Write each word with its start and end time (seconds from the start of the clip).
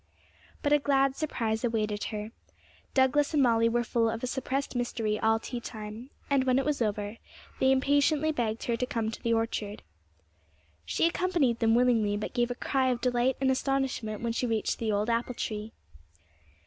But 0.63 0.73
a 0.73 0.79
glad 0.79 1.15
surprise 1.15 1.63
awaited 1.63 2.05
her. 2.05 2.31
Douglas 2.95 3.35
and 3.35 3.43
Molly 3.43 3.69
were 3.69 3.83
full 3.83 4.09
of 4.09 4.23
a 4.23 4.25
suppressed 4.25 4.75
mystery 4.75 5.19
all 5.19 5.37
tea 5.37 5.59
time; 5.59 6.09
and, 6.27 6.43
when 6.45 6.57
it 6.57 6.65
was 6.65 6.81
over, 6.81 7.17
they 7.59 7.71
impatiently 7.71 8.31
begged 8.31 8.63
her 8.63 8.75
to 8.75 8.85
come 8.87 9.11
to 9.11 9.21
the 9.21 9.33
orchard. 9.33 9.83
She 10.85 11.05
accompanied 11.05 11.59
them 11.59 11.75
willingly, 11.75 12.17
but 12.17 12.33
gave 12.33 12.49
a 12.49 12.55
cry 12.55 12.87
of 12.89 12.99
delight 12.99 13.37
and 13.39 13.51
astonishment 13.51 14.23
when 14.23 14.33
she 14.33 14.47
reached 14.47 14.79
the 14.79 14.91
old 14.91 15.07
apple 15.07 15.35
tree. 15.35 15.71